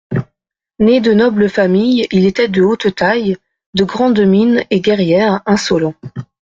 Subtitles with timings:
[0.79, 3.37] Né de noble famille, il était de haute taille,
[3.75, 5.93] de grande mine et guerrière, insolent.